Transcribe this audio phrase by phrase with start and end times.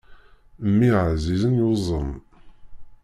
[0.67, 2.11] Mmi ɛzizen yuẓam.